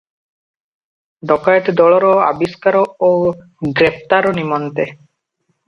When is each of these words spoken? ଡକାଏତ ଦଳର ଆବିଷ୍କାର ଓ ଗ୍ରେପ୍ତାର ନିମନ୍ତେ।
ଡକାଏତ 1.31 1.75
ଦଳର 1.83 2.15
ଆବିଷ୍କାର 2.31 2.83
ଓ 3.11 3.13
ଗ୍ରେପ୍ତାର 3.77 4.35
ନିମନ୍ତେ। 4.43 4.91